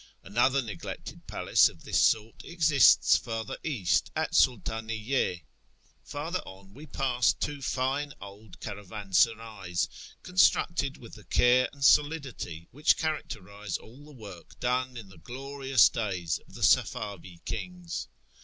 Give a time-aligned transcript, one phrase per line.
[0.23, 5.43] Another neglected palace of this sort exists farther east, at Sultitniyye.
[6.03, 9.87] Farther on w^e passed two fine old caravansarays,
[10.23, 15.87] constructed with the care and solidity which characterise all the work done in the glorious
[15.87, 18.07] days of the Safavi kings.